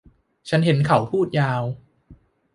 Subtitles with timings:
[0.49, 1.63] ฉันเห็นเขาพูดยาว